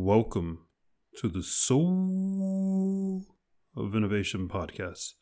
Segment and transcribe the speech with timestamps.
[0.00, 0.60] Welcome
[1.16, 3.26] to the Soul
[3.76, 5.14] of Innovation podcast.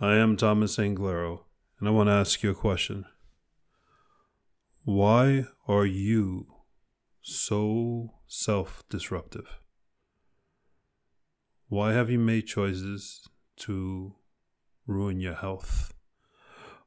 [0.00, 1.40] I am Thomas Anglero,
[1.80, 3.06] and I want to ask you a question.
[4.84, 6.46] Why are you
[7.22, 9.58] so self disruptive?
[11.68, 13.26] Why have you made choices
[13.56, 14.14] to
[14.86, 15.92] ruin your health?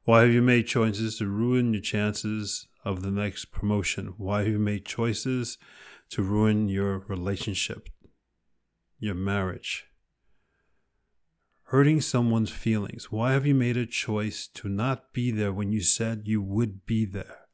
[0.04, 4.14] Why have you made choices to ruin your chances of the next promotion?
[4.16, 5.58] Why have you made choices
[6.10, 7.88] to ruin your relationship,
[8.98, 9.86] your marriage?
[11.70, 13.10] Hurting someone's feelings.
[13.10, 16.86] Why have you made a choice to not be there when you said you would
[16.86, 17.46] be there?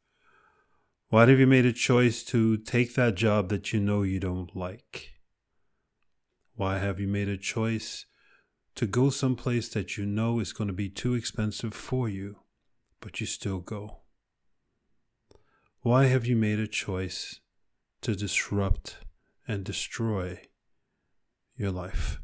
[1.09, 4.57] Why have you made a choice to take that job that you know you don't
[4.57, 5.11] like?
[6.55, 8.07] Why have you made a choice
[8.77, 12.37] to go someplace that you know is going to be too expensive for you,
[13.01, 13.99] but you still go?
[15.81, 17.41] Why have you made a choice
[18.03, 18.99] to disrupt
[19.49, 20.41] and destroy
[21.57, 22.21] your life?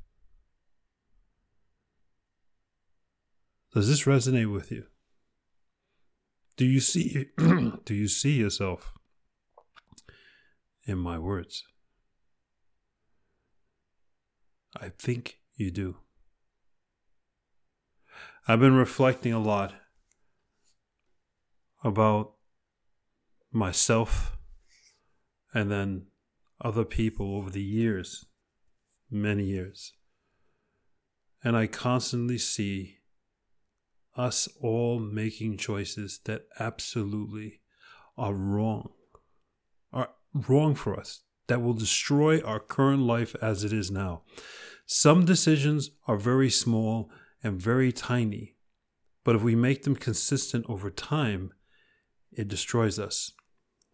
[3.72, 4.84] Does this resonate with you?
[6.56, 8.92] Do you see do you see yourself
[10.84, 11.64] in my words?
[14.76, 15.96] I think you do.
[18.46, 19.74] I've been reflecting a lot
[21.84, 22.32] about
[23.52, 24.37] myself
[25.54, 26.06] and then
[26.60, 28.26] other people over the years,
[29.10, 29.92] many years.
[31.42, 32.96] And I constantly see
[34.16, 37.60] us all making choices that absolutely
[38.16, 38.90] are wrong,
[39.92, 44.22] are wrong for us, that will destroy our current life as it is now.
[44.86, 47.10] Some decisions are very small
[47.42, 48.56] and very tiny,
[49.22, 51.52] but if we make them consistent over time,
[52.32, 53.32] it destroys us.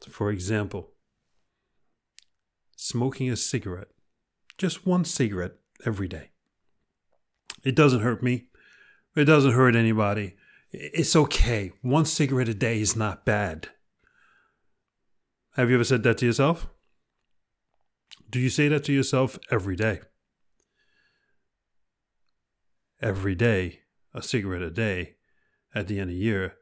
[0.08, 0.93] For example,
[2.84, 3.88] smoking a cigarette,
[4.58, 5.54] just one cigarette
[5.86, 6.30] every day.
[7.64, 8.48] It doesn't hurt me.
[9.16, 10.36] It doesn't hurt anybody.
[10.70, 11.72] It's okay.
[11.80, 13.68] One cigarette a day is not bad.
[15.56, 16.66] Have you ever said that to yourself?
[18.28, 20.00] Do you say that to yourself every day?
[23.00, 23.80] Every day,
[24.12, 25.14] a cigarette a day,
[25.74, 26.56] at the end of the year,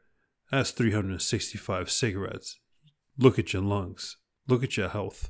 [0.49, 2.59] that's 365 cigarettes.
[3.17, 4.17] Look at your lungs.
[4.47, 5.29] Look at your health.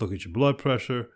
[0.00, 1.08] Look at your blood pressure.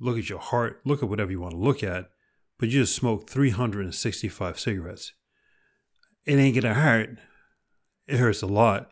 [0.00, 0.80] Look at your heart.
[0.84, 2.10] Look at whatever you want to look at
[2.58, 5.12] but you just smoked 365 cigarettes.
[6.24, 7.18] It ain't gonna hurt.
[8.06, 8.90] It hurts a lot.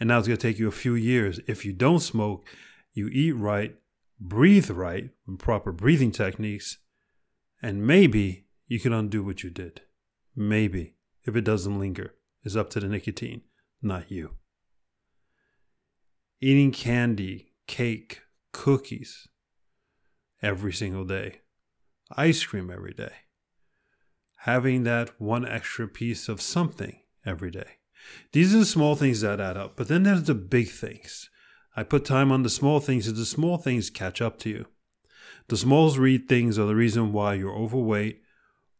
[0.00, 1.40] And now it's gonna take you a few years.
[1.46, 2.46] If you don't smoke,
[2.92, 3.76] you eat right,
[4.18, 6.78] breathe right with proper breathing techniques,
[7.62, 9.82] and maybe you can undo what you did.
[10.34, 12.14] Maybe, if it doesn't linger.
[12.42, 13.42] It's up to the nicotine,
[13.80, 14.32] not you.
[16.40, 19.28] Eating candy, cake, cookies
[20.42, 21.40] every single day
[22.16, 23.12] ice cream every day,
[24.38, 27.78] having that one extra piece of something every day.
[28.32, 31.30] These are the small things that add up, but then there's the big things.
[31.76, 34.66] I put time on the small things, and the small things catch up to you.
[35.48, 38.20] The small read things are the reason why you're overweight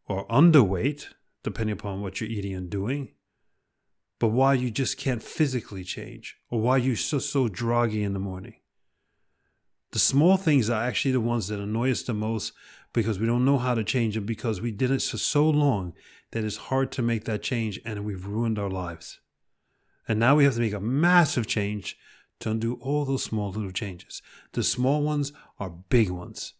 [0.07, 1.07] or underweight,
[1.43, 3.15] depending upon what you're eating and doing,
[4.19, 8.19] but why you just can't physically change, or why you're so so droggy in the
[8.19, 8.55] morning.
[9.93, 12.53] The small things are actually the ones that annoy us the most
[12.93, 15.93] because we don't know how to change them because we did it for so long
[16.33, 19.21] that it's hard to make that change and we've ruined our lives.
[20.09, 21.97] And now we have to make a massive change
[22.41, 24.23] to undo all those small little changes.
[24.53, 26.55] The small ones are big ones,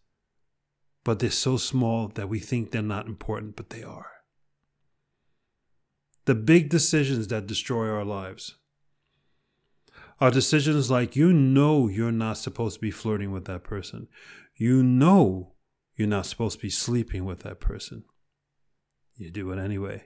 [1.03, 4.11] but they're so small that we think they're not important, but they are.
[6.27, 8.57] The big decisions that destroy our lives
[10.21, 14.09] are decisions like you know you're not supposed to be flirting with that person.
[14.55, 15.55] You know
[15.97, 18.05] you're not supposed to be sleeping with that person.
[19.17, 20.05] You do it anyway.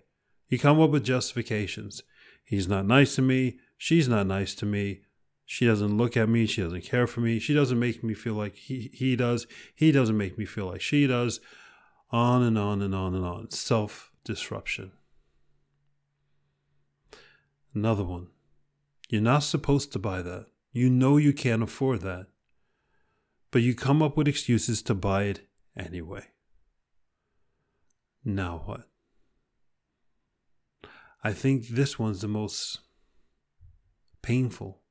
[0.49, 2.03] You come up with justifications.
[2.45, 3.59] He's not nice to me.
[3.77, 5.03] She's not nice to me.
[5.45, 6.47] She doesn't look at me.
[6.47, 7.39] She doesn't care for me.
[7.39, 9.47] She doesn't make me feel like he, he does.
[9.75, 11.41] He doesn't make me feel like she does.
[12.11, 13.51] On and on and on and on.
[13.51, 14.93] Self disruption.
[17.75, 18.29] Another one.
[19.09, 20.47] You're not supposed to buy that.
[20.73, 22.27] You know you can't afford that.
[23.51, 26.25] But you come up with excuses to buy it anyway.
[28.25, 28.89] Now what?
[31.23, 32.81] I think this one's the most
[34.23, 34.83] painful.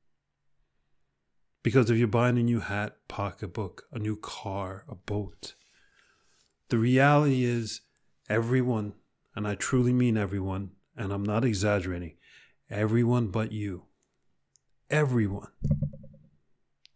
[1.62, 5.54] Because if you're buying a new hat, pocketbook, a new car, a boat,
[6.68, 7.82] the reality is
[8.28, 8.94] everyone,
[9.34, 12.16] and I truly mean everyone, and I'm not exaggerating,
[12.70, 13.84] everyone but you,
[14.90, 15.50] everyone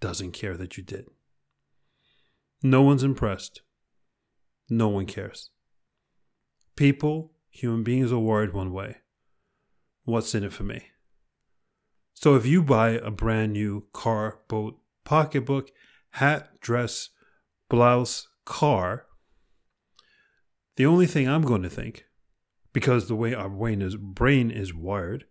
[0.00, 1.06] doesn't care that you did.
[2.62, 3.62] No one's impressed.
[4.68, 5.50] No one cares.
[6.76, 8.96] People, human beings, are worried one way
[10.04, 10.86] what's in it for me?
[12.14, 15.70] So if you buy a brand new car, boat, pocketbook,
[16.10, 17.10] hat, dress,
[17.68, 19.06] blouse, car,
[20.76, 22.06] the only thing I'm going to think,
[22.72, 25.24] because the way our brain is, brain is wired,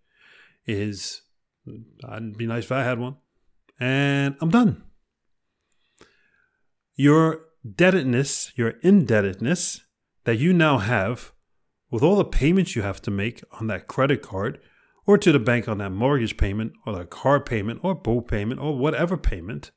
[0.66, 1.22] is
[2.08, 3.18] I'd be nice if I had one.
[3.80, 4.84] And I'm done.
[6.96, 9.82] Your debtedness, your indebtedness
[10.26, 11.32] that you now have
[11.90, 14.60] with all the payments you have to make on that credit card
[15.06, 18.60] or to the bank on that mortgage payment or that car payment or boat payment
[18.60, 19.72] or whatever payment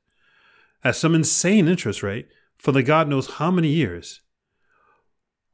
[0.85, 2.29] at some insane interest rate
[2.59, 4.21] for the God knows how many years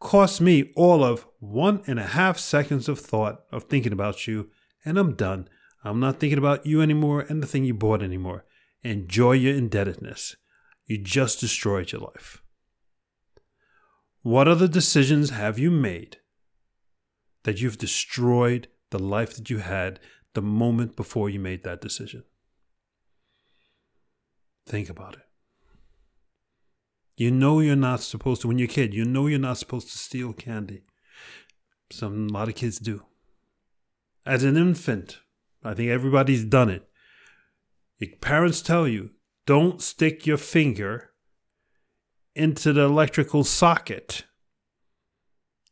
[0.01, 4.51] cost me all of one and a half seconds of thought of thinking about you,
[4.85, 5.49] and I'm done.
[5.85, 8.45] I'm not thinking about you anymore and the thing you bought anymore.
[8.83, 10.37] Enjoy your indebtedness.
[10.87, 12.43] You just destroyed your life.
[14.23, 16.19] What other decisions have you made
[17.45, 20.01] that you've destroyed the life that you had
[20.35, 22.25] the moment before you made that decision.
[24.67, 25.23] Think about it.
[27.17, 29.91] You know you're not supposed to, when you're a kid, you know you're not supposed
[29.91, 30.83] to steal candy.
[31.91, 33.03] Some, a lot of kids do.
[34.25, 35.19] As an infant,
[35.63, 36.89] I think everybody's done it.
[37.99, 39.11] Your parents tell you,
[39.47, 41.11] don't stick your finger
[42.35, 44.25] into the electrical socket.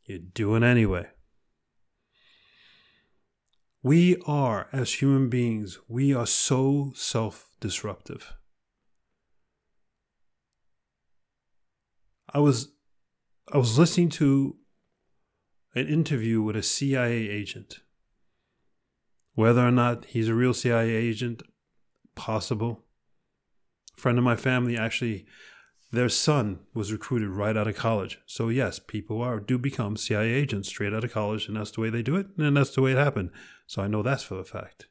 [0.05, 1.07] You do it anyway.
[3.83, 8.33] We are, as human beings, we are so self disruptive.
[12.33, 12.69] I was
[13.53, 14.57] I was listening to
[15.73, 17.79] an interview with a CIA agent.
[19.37, 21.43] Whether or not he's a real CIA agent,
[22.15, 22.85] possible.
[23.95, 25.27] A friend of my family actually
[25.91, 28.17] their son was recruited right out of college.
[28.25, 31.81] So yes, people are do become CIA agents straight out of college, and that's the
[31.81, 33.29] way they do it, and that's the way it happened.
[33.67, 34.87] So I know that's for a fact.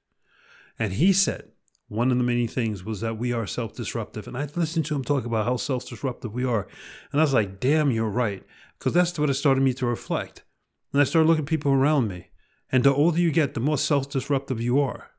[0.79, 1.51] And he said
[1.89, 5.03] one of the many things was that we are self-disruptive, and I listened to him
[5.03, 6.69] talk about how self-disruptive we are,
[7.11, 8.45] and I was like, "Damn, you're right,"
[8.79, 10.45] because that's what it started me to reflect.
[10.93, 12.29] And I started looking at people around me,
[12.71, 15.11] and the older you get, the more self-disruptive you are.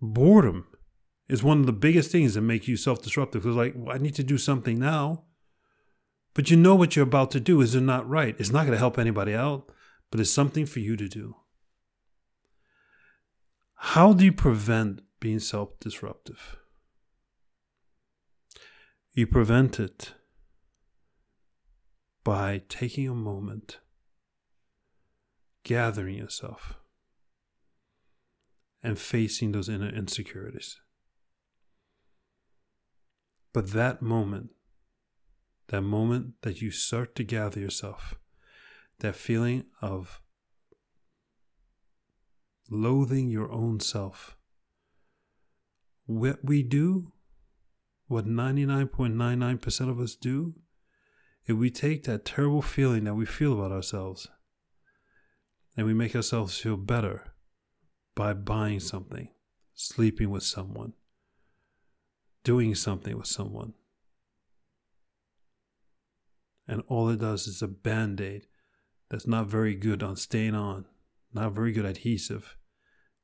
[0.00, 0.66] Boredom
[1.28, 3.42] is one of the biggest things that make you self-disruptive.
[3.42, 5.24] Because like, well, I need to do something now,
[6.34, 8.36] but you know what you're about to do is not right.
[8.38, 9.70] It's not going to help anybody out,
[10.10, 11.36] but it's something for you to do.
[13.76, 16.56] How do you prevent being self-disruptive?
[19.12, 20.12] You prevent it
[22.24, 23.78] by taking a moment,
[25.64, 26.74] gathering yourself,
[28.82, 30.78] and facing those inner insecurities.
[33.52, 34.50] But that moment,
[35.68, 38.14] that moment that you start to gather yourself,
[38.98, 40.20] that feeling of
[42.70, 44.36] loathing your own self,
[46.06, 47.12] what we do,
[48.06, 50.54] what 99.99% of us do,
[51.46, 54.28] if we take that terrible feeling that we feel about ourselves
[55.76, 57.32] and we make ourselves feel better
[58.14, 59.28] by buying something,
[59.74, 60.92] sleeping with someone,
[62.44, 63.74] doing something with someone.
[66.66, 68.46] And all it does is a band aid
[69.10, 70.86] that's not very good on staying on,
[71.32, 72.56] not very good adhesive,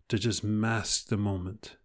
[0.09, 1.77] to just mask the moment.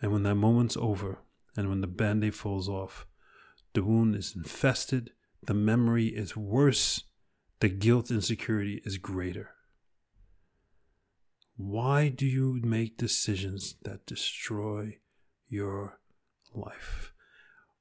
[0.00, 1.18] And when that moment's over,
[1.56, 3.06] and when the band aid falls off,
[3.72, 5.12] the wound is infested,
[5.42, 7.04] the memory is worse,
[7.62, 9.50] the guilt and insecurity is greater.
[11.56, 14.98] Why do you make decisions that destroy
[15.52, 16.00] your
[16.54, 17.12] life.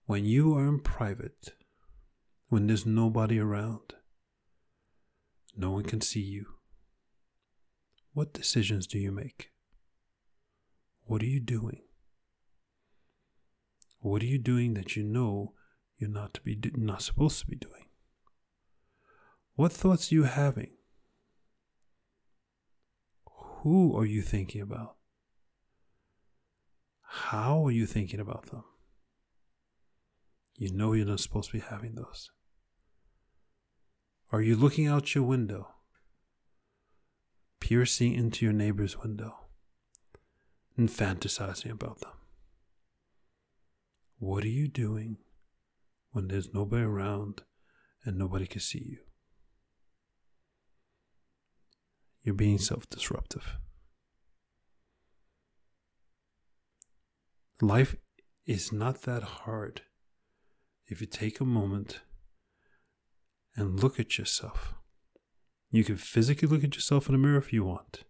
[0.05, 1.53] When you are in private,
[2.49, 3.93] when there's nobody around,
[5.55, 6.45] no one can see you.
[8.13, 9.51] What decisions do you make?
[11.05, 11.81] What are you doing?
[13.99, 15.53] What are you doing that you know
[15.97, 17.85] you're not to be not supposed to be doing?
[19.55, 20.71] What thoughts are you having?
[23.61, 24.95] Who are you thinking about?
[27.01, 28.63] How are you thinking about them?
[30.55, 32.31] You know you're not supposed to be having those.
[34.31, 35.67] Are you looking out your window,
[37.59, 39.47] piercing into your neighbor's window,
[40.77, 42.13] and fantasizing about them?
[44.17, 45.17] What are you doing
[46.11, 47.41] when there's nobody around
[48.05, 49.10] and nobody can see you?
[52.23, 53.57] You're being self disruptive.
[57.61, 57.95] Life
[58.45, 59.81] is not that hard
[60.87, 62.01] if you take a moment
[63.55, 64.73] and look at yourself.
[65.69, 68.03] You can physically look at yourself in the mirror if you want,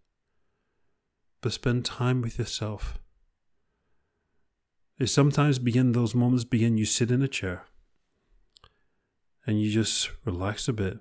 [1.42, 2.98] but spend time with yourself.
[4.98, 7.66] It sometimes begin those moments begin you sit in a chair
[9.46, 11.00] and you just relax a bit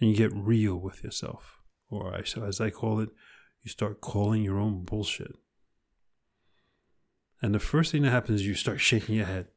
[0.00, 1.60] and you get real with yourself.
[1.88, 3.10] Or as I call it,
[3.62, 5.32] you start calling your own bullshit.
[7.42, 9.48] And the first thing that happens is you start shaking your head.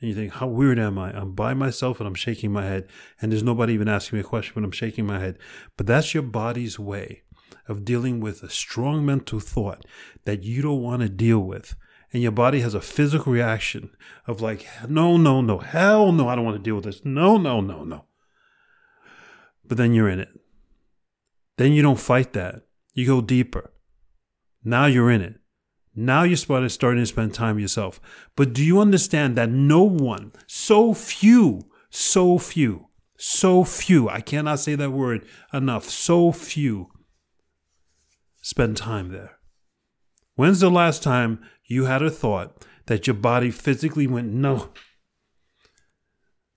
[0.00, 1.16] And you think, how weird am I?
[1.16, 2.88] I'm by myself and I'm shaking my head.
[3.20, 5.38] And there's nobody even asking me a question, but I'm shaking my head.
[5.76, 7.22] But that's your body's way
[7.68, 9.84] of dealing with a strong mental thought
[10.24, 11.76] that you don't want to deal with.
[12.12, 13.90] And your body has a physical reaction
[14.26, 17.04] of like, no, no, no, hell no, I don't want to deal with this.
[17.04, 18.04] No, no, no, no.
[19.66, 20.28] But then you're in it.
[21.56, 22.62] Then you don't fight that.
[22.94, 23.72] You go deeper.
[24.64, 25.36] Now you're in it.
[25.94, 28.00] Now you're starting to spend time yourself.
[28.36, 32.88] But do you understand that no one, so few, so few,
[33.18, 36.88] so few, I cannot say that word enough, so few
[38.40, 39.38] spend time there?
[40.34, 44.70] When's the last time you had a thought that your body physically went, no?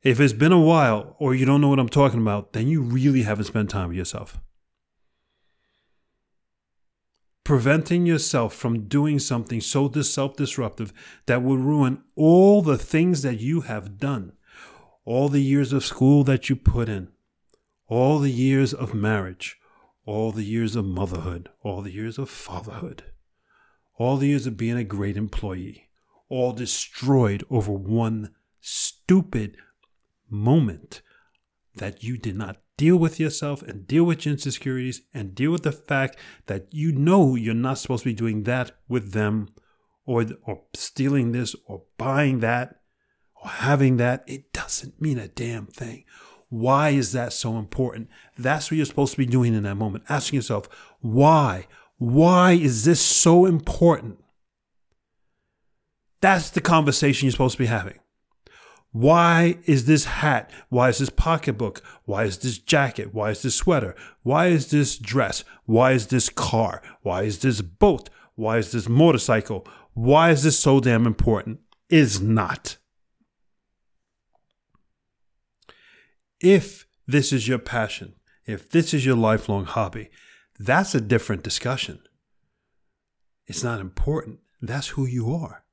[0.05, 2.79] If it's been a while or you don't know what I'm talking about, then you
[2.79, 4.39] really haven't spent time with yourself.
[7.43, 10.93] Preventing yourself from doing something so self disruptive
[11.25, 14.33] that would ruin all the things that you have done,
[15.05, 17.07] all the years of school that you put in,
[17.87, 19.57] all the years of marriage,
[20.05, 23.05] all the years of motherhood, all the years of fatherhood,
[23.97, 25.89] all the years of being a great employee,
[26.29, 29.57] all destroyed over one stupid
[30.29, 31.01] moment
[31.75, 35.63] that you did not deal with yourself and deal with your insecurities and deal with
[35.63, 36.17] the fact
[36.47, 39.49] that you know you're not supposed to be doing that with them
[40.05, 42.81] or, or stealing this or buying that
[43.41, 44.23] or having that.
[44.27, 46.05] It doesn't mean a damn thing.
[46.49, 48.09] Why is that so important?
[48.37, 50.03] That's what you're supposed to be doing in that moment.
[50.09, 50.69] Asking yourself,
[51.01, 51.67] why?
[51.97, 54.19] Why is this so important?
[56.21, 57.99] That's the conversation you're supposed to be having.
[58.95, 60.49] Why is this hat?
[60.69, 61.81] Why is this pocketbook?
[62.05, 63.13] Why is this jacket?
[63.13, 63.93] Why is this sweater?
[64.23, 65.43] Why is this dress?
[65.65, 66.81] Why is this car?
[67.01, 68.09] Why is this boat?
[68.35, 69.67] Why is this motorcycle?
[69.95, 71.59] Why is this so damn important?
[71.89, 72.77] Is not.
[76.39, 80.09] If this is your passion, if this is your lifelong hobby,
[80.57, 81.99] that's a different discussion.
[83.45, 84.39] It's not important.
[84.61, 85.64] That's who you are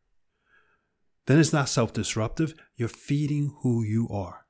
[1.26, 2.54] then it's not self disruptive.
[2.76, 4.46] You're feeding who you are.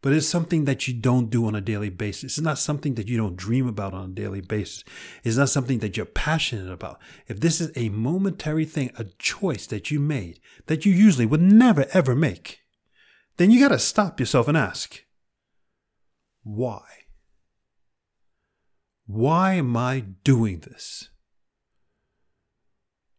[0.00, 2.38] But it's something that you don't do on a daily basis.
[2.38, 4.84] It's not something that you don't dream about on a daily basis.
[5.24, 7.00] It's not something that you're passionate about.
[7.26, 11.42] If this is a momentary thing, a choice that you made that you usually would
[11.42, 12.60] never ever make,
[13.38, 15.04] then you got to stop yourself and ask,
[16.44, 16.82] why?
[19.06, 21.08] Why am I doing this?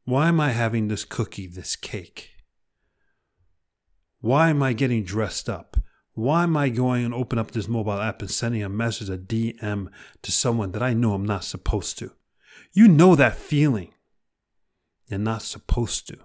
[0.10, 2.32] Why am I having this cookie, this cake?
[4.22, 5.78] Why am I getting dressed up?
[6.13, 9.20] Why am I going and open up this mobile app and sending a message, a
[9.20, 9.88] DM
[10.24, 12.12] to someone that I know I'm not supposed to?
[12.74, 13.94] You know that feeling.
[15.10, 16.18] You're not supposed to.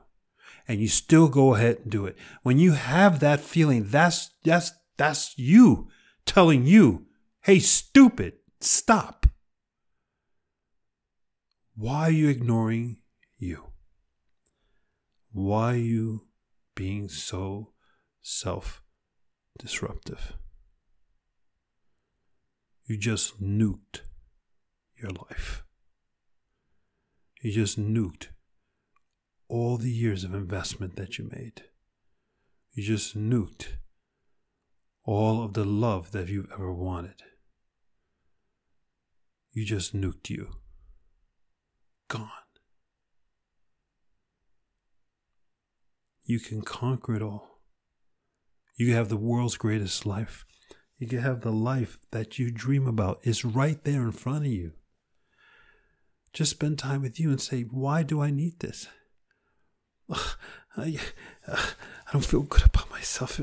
[0.67, 2.17] And you still go ahead and do it.
[2.43, 5.89] When you have that feeling, that's that's that's you
[6.25, 7.05] telling you,
[7.43, 9.27] hey, stupid, stop.
[11.77, 12.97] Why are you ignoring
[13.37, 13.74] you?
[15.35, 16.29] Why are you
[16.77, 17.73] being so
[18.23, 18.85] self
[19.59, 20.35] disruptive?
[22.85, 24.03] You just nuked
[24.97, 25.65] your life.
[27.43, 28.29] You just nuked
[29.49, 31.65] all the years of investment that you made.
[32.73, 33.79] You just nuked
[35.03, 37.25] all of the love that you've ever wanted.
[39.51, 40.51] You just nuked you.
[42.07, 42.44] Gone.
[46.25, 47.61] You can conquer it all.
[48.77, 50.45] You can have the world's greatest life.
[50.99, 53.21] You can have the life that you dream about.
[53.23, 54.73] It's right there in front of you.
[56.33, 58.89] Just spend time with you and say, Why do I need this?
[60.11, 60.99] I,
[61.47, 63.37] I don't feel good about myself.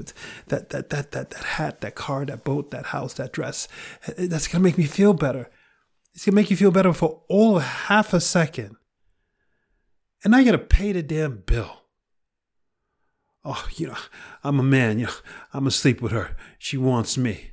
[0.47, 3.67] That, that, that, that, that hat, that car, that boat, that house, that dress,
[4.07, 5.49] eh, that's going to make me feel better.
[6.13, 8.75] It's going to make you feel better for all half a second.
[10.23, 11.80] And I got to pay the damn bill
[13.43, 13.97] oh, you know,
[14.43, 15.13] I'm a man, you know,
[15.53, 16.35] I'm asleep with her.
[16.57, 17.51] She wants me.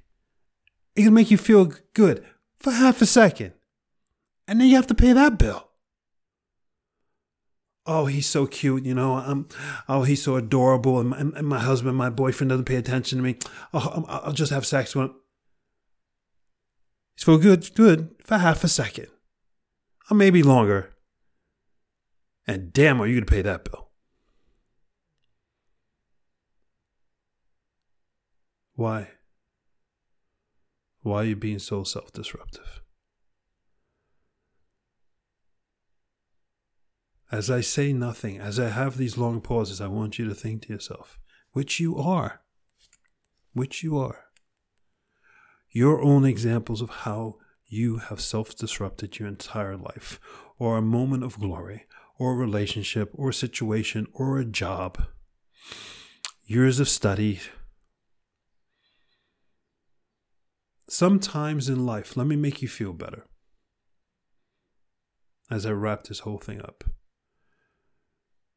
[0.94, 2.24] It can make you feel good
[2.58, 3.52] for half a second.
[4.46, 5.68] And then you have to pay that bill.
[7.88, 9.48] oh, he's so cute, you know, um,
[9.88, 13.24] oh, he's so adorable, and my, and my husband, my boyfriend doesn't pay attention to
[13.24, 13.36] me.
[13.72, 15.14] Oh, I'll just have sex with him.
[17.16, 19.08] He's for good, good for half a second,
[20.10, 20.94] or maybe longer.
[22.46, 23.87] And damn, are you going to pay that bill?
[28.78, 29.08] Why?
[31.02, 32.80] Why are you being so self disruptive?
[37.32, 40.62] As I say nothing, as I have these long pauses, I want you to think
[40.62, 41.18] to yourself,
[41.50, 42.42] which you are,
[43.52, 44.26] which you are,
[45.72, 50.20] your own examples of how you have self disrupted your entire life,
[50.56, 55.02] or a moment of glory, or a relationship, or a situation, or a job,
[56.46, 57.40] years of study.
[60.88, 63.26] Sometimes in life, let me make you feel better
[65.50, 66.84] as I wrap this whole thing up.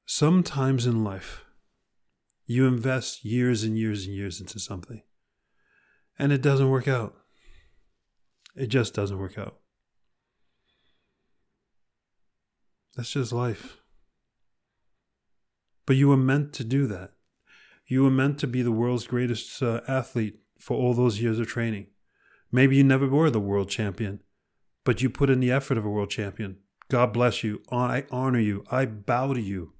[0.06, 1.44] Sometimes in life,
[2.46, 5.04] you invest years and years and years into something,
[6.18, 7.16] and it doesn't work out.
[8.56, 9.58] It just doesn't work out.
[12.96, 13.78] That's just life.
[15.86, 17.12] But you were meant to do that.
[17.88, 21.48] You were meant to be the world's greatest uh, athlete for all those years of
[21.48, 21.88] training.
[22.52, 24.22] Maybe you never were the world champion,
[24.84, 26.58] but you put in the effort of a world champion.
[26.90, 27.62] God bless you.
[27.72, 28.66] I honor you.
[28.70, 29.74] I bow to you.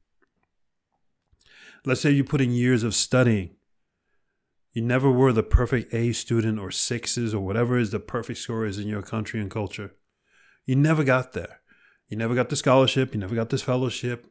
[1.86, 3.56] Let's say you put in years of studying.
[4.72, 8.66] You never were the perfect A student or sixes or whatever is the perfect score
[8.66, 9.96] is in your country and culture.
[10.66, 11.60] You never got there.
[12.08, 13.14] You never got the scholarship.
[13.14, 14.28] You never got this fellowship.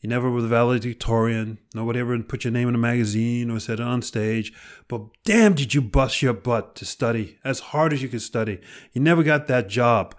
[0.00, 1.58] You never were the valedictorian.
[1.74, 4.52] Nobody ever put your name in a magazine or said it on stage.
[4.88, 8.60] But damn, did you bust your butt to study as hard as you could study.
[8.92, 10.14] You never got that job.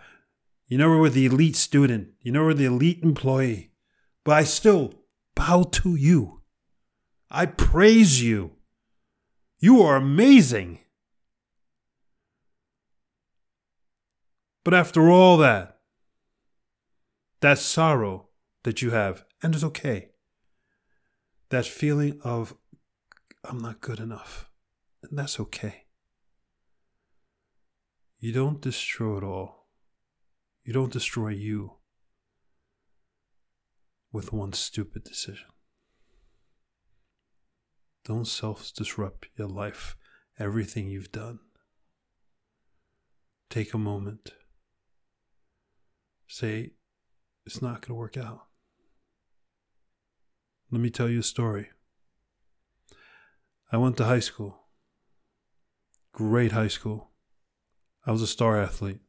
[0.68, 2.10] You never were the elite student.
[2.22, 3.72] You never were the elite employee.
[4.24, 4.94] But I still
[5.36, 6.44] bow to you.
[7.32, 8.52] I praise you.
[9.60, 10.80] You are amazing.
[14.64, 15.80] But after all that,
[17.40, 18.28] that sorrow
[18.64, 20.10] that you have, and it's okay,
[21.50, 22.56] that feeling of,
[23.44, 24.50] I'm not good enough,
[25.04, 25.86] and that's okay.
[28.20, 29.68] You don't destroy it all.
[30.64, 31.78] You don't destroy you
[34.12, 35.48] with one stupid decision.
[38.06, 39.96] Don't self disrupt your life,
[40.40, 41.40] everything you've done.
[43.50, 44.34] Take a moment.
[46.28, 46.72] Say,
[47.46, 48.46] it's not going to work out.
[50.72, 51.70] Let me tell you a story.
[53.72, 54.68] I went to high school.
[56.14, 57.12] Great high school.
[58.06, 59.02] I was a star athlete.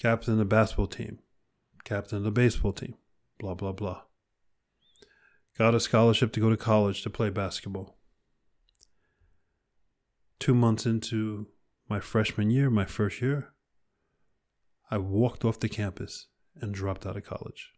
[0.00, 1.18] Captain of the basketball team.
[1.84, 2.94] Captain of the baseball team.
[3.38, 4.02] Blah, blah, blah
[5.56, 7.96] got a scholarship to go to college to play basketball.
[10.38, 11.46] Two months into
[11.88, 13.52] my freshman year, my first year,
[14.90, 16.26] I walked off the campus
[16.60, 17.70] and dropped out of college.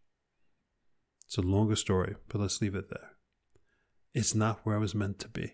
[1.27, 3.11] It's a longer story, but let's leave it there.
[4.15, 5.53] It's not where I was meant to be.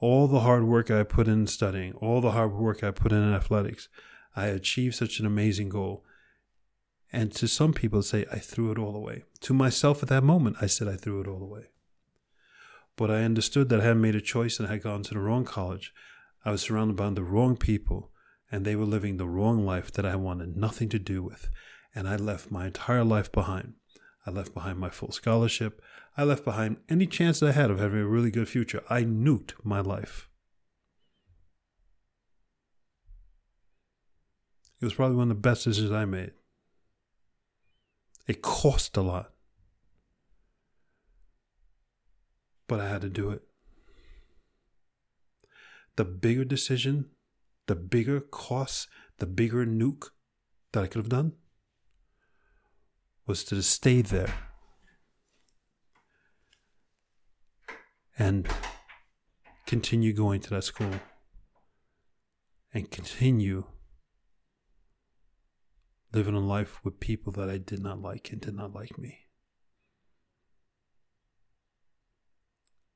[0.00, 3.34] All the hard work I put in studying, all the hard work I put in
[3.34, 3.88] athletics,
[4.34, 6.04] I achieved such an amazing goal
[7.12, 9.24] and to some people, say, I threw it all away.
[9.40, 11.70] To myself at that moment, I said, I threw it all away.
[12.96, 15.20] But I understood that I had made a choice and I had gone to the
[15.20, 15.94] wrong college.
[16.44, 18.10] I was surrounded by the wrong people,
[18.52, 21.48] and they were living the wrong life that I wanted nothing to do with.
[21.94, 23.74] And I left my entire life behind.
[24.28, 25.80] I left behind my full scholarship.
[26.14, 28.82] I left behind any chance I had of having a really good future.
[28.90, 30.28] I nuked my life.
[34.82, 36.32] It was probably one of the best decisions I made.
[38.26, 39.32] It cost a lot.
[42.66, 43.40] But I had to do it.
[45.96, 47.06] The bigger decision,
[47.66, 48.88] the bigger cost,
[49.20, 50.10] the bigger nuke
[50.72, 51.32] that I could have done
[53.28, 54.32] was to stay there
[58.18, 58.48] and
[59.66, 60.94] continue going to that school
[62.72, 63.64] and continue
[66.14, 69.18] living a life with people that I did not like and did not like me.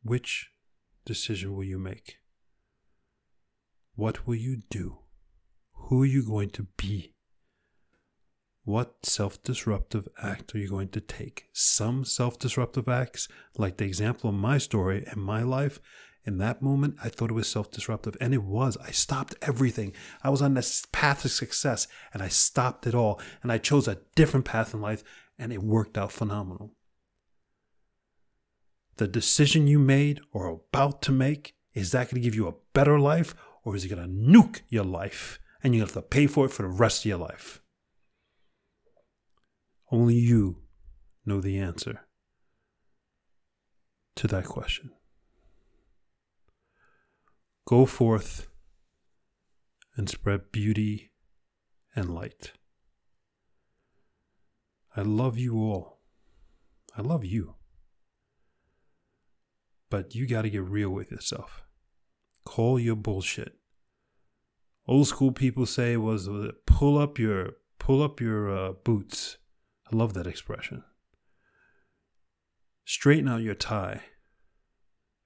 [0.03, 0.49] Which
[1.05, 2.17] decision will you make?
[3.97, 5.01] What will you do?
[5.75, 7.12] Who are you going to be?
[8.65, 11.47] What self disruptive act are you going to take?
[11.53, 15.81] Some self disruptive acts, like the example of my story and my life,
[16.25, 18.77] in that moment, I thought it was self disruptive, and it was.
[18.77, 19.93] I stopped everything.
[20.23, 23.21] I was on this path of success, and I stopped it all.
[23.43, 25.03] And I chose a different path in life,
[25.39, 26.75] and it worked out phenomenal.
[28.99, 32.55] The decision you made or about to make is that going to give you a
[32.75, 36.27] better life or is it going to nuke your life and you have to pay
[36.27, 37.62] for it for the rest of your life?
[39.93, 40.57] Only you
[41.27, 42.01] know the answer
[44.17, 44.91] to that question.
[47.67, 48.49] Go forth
[49.95, 51.13] and spread beauty
[51.95, 52.53] and light.
[54.97, 56.01] I love you all.
[56.97, 57.57] I love you.
[59.91, 61.65] But you got to get real with yourself.
[62.47, 63.57] Call your bullshit.
[64.89, 66.31] Old school people say was
[66.65, 69.37] pull up your pull up your uh, boots.
[69.93, 70.85] I love that expression.
[72.85, 74.03] Straighten out your tie.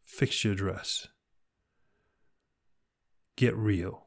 [0.03, 1.07] Fix your dress.
[3.37, 4.07] Get real.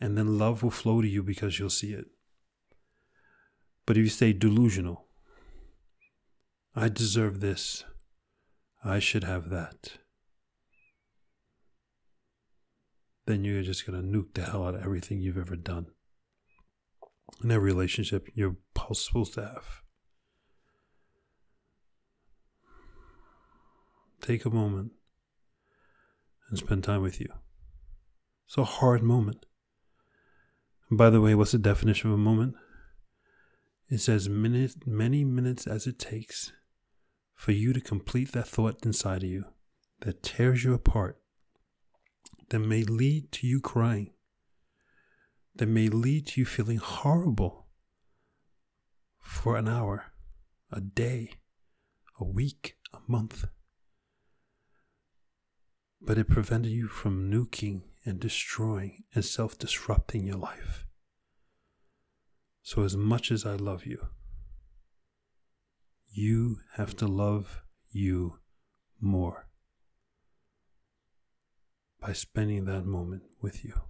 [0.00, 2.06] And then love will flow to you because you'll see it.
[3.86, 5.06] But if you stay delusional,
[6.74, 7.84] I deserve this,
[8.84, 9.98] I should have that,
[13.26, 15.88] then you're just going to nuke the hell out of everything you've ever done
[17.42, 18.56] in every relationship you're
[18.92, 19.82] supposed to have.
[24.20, 24.92] Take a moment
[26.48, 27.28] and spend time with you.
[28.46, 29.46] It's a hard moment.
[30.88, 32.54] And by the way, what's the definition of a moment?
[33.88, 36.52] It's as minute, many minutes as it takes
[37.34, 39.44] for you to complete that thought inside of you
[40.00, 41.20] that tears you apart,
[42.48, 44.10] that may lead to you crying,
[45.60, 47.66] that may lead to you feeling horrible
[49.18, 50.06] for an hour,
[50.72, 51.34] a day,
[52.18, 53.44] a week, a month.
[56.00, 60.86] But it prevented you from nuking and destroying and self disrupting your life.
[62.62, 64.08] So, as much as I love you,
[66.10, 68.38] you have to love you
[68.98, 69.46] more
[72.00, 73.89] by spending that moment with you.